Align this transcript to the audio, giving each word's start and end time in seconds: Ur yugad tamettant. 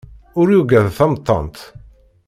Ur 0.39 0.47
yugad 0.53 0.87
tamettant. 0.97 1.57